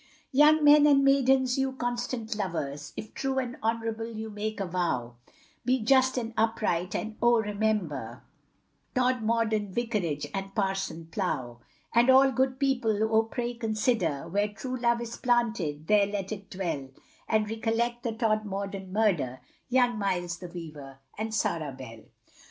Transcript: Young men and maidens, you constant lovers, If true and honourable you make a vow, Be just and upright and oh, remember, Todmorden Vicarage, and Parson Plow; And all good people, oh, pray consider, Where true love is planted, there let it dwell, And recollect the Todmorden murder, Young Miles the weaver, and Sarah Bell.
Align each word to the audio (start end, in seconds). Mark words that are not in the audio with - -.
Young 0.31 0.63
men 0.63 0.87
and 0.87 1.03
maidens, 1.05 1.59
you 1.59 1.73
constant 1.73 2.35
lovers, 2.35 2.91
If 2.97 3.13
true 3.13 3.37
and 3.37 3.57
honourable 3.61 4.07
you 4.11 4.31
make 4.31 4.59
a 4.59 4.65
vow, 4.65 5.17
Be 5.63 5.79
just 5.79 6.17
and 6.17 6.33
upright 6.35 6.95
and 6.95 7.17
oh, 7.21 7.39
remember, 7.39 8.23
Todmorden 8.95 9.71
Vicarage, 9.71 10.25
and 10.33 10.55
Parson 10.55 11.05
Plow; 11.11 11.59
And 11.93 12.09
all 12.09 12.31
good 12.31 12.57
people, 12.59 13.03
oh, 13.13 13.21
pray 13.25 13.53
consider, 13.53 14.27
Where 14.27 14.47
true 14.51 14.75
love 14.77 15.01
is 15.01 15.17
planted, 15.17 15.85
there 15.85 16.07
let 16.07 16.31
it 16.31 16.49
dwell, 16.49 16.89
And 17.27 17.47
recollect 17.47 18.01
the 18.01 18.13
Todmorden 18.13 18.91
murder, 18.91 19.39
Young 19.69 19.99
Miles 19.99 20.39
the 20.39 20.47
weaver, 20.47 20.97
and 21.15 21.31
Sarah 21.31 21.73
Bell. 21.77 22.05